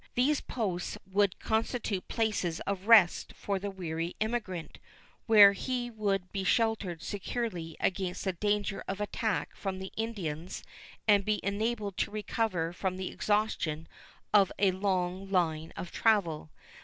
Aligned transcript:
These 0.15 0.41
posts 0.41 0.97
would 1.05 1.39
constitute 1.39 2.07
places 2.07 2.59
of 2.61 2.87
rest 2.87 3.33
for 3.33 3.59
the 3.59 3.69
weary 3.69 4.15
emigrant, 4.19 4.79
where 5.27 5.51
he 5.53 5.91
would 5.91 6.31
be 6.31 6.43
sheltered 6.43 7.03
securely 7.03 7.77
against 7.79 8.23
the 8.23 8.33
danger 8.33 8.83
of 8.87 8.99
attack 8.99 9.55
from 9.55 9.77
the 9.77 9.91
Indians 9.95 10.63
and 11.07 11.23
be 11.23 11.39
enabled 11.43 11.97
to 11.97 12.09
recover 12.09 12.73
from 12.73 12.97
the 12.97 13.11
exhaustion 13.11 13.87
of 14.33 14.51
a 14.57 14.71
long 14.71 15.29
line 15.29 15.71
of 15.77 15.91
travel. 15.91 16.49